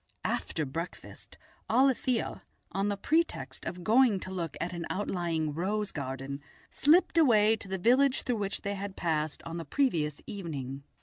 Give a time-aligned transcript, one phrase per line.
[0.25, 1.37] After breakfast
[1.69, 7.55] Alethia, on the pretext of going to look at an outlying rose garden, slipped away
[7.57, 10.81] to the village through which they had passed on the previous evening.